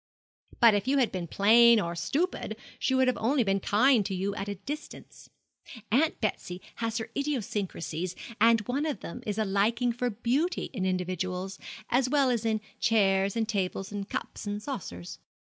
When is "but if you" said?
0.59-0.97